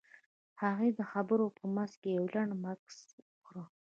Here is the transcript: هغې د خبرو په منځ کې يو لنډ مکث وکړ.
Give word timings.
هغې 0.61 0.89
د 0.97 0.99
خبرو 1.11 1.45
په 1.57 1.63
منځ 1.75 1.91
کې 2.01 2.09
يو 2.17 2.25
لنډ 2.35 2.51
مکث 2.63 2.97
وکړ. 3.29 3.55